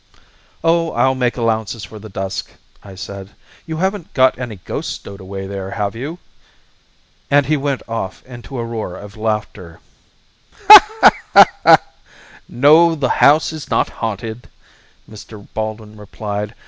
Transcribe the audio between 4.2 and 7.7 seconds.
any ghosts stowed away there, have you?" And he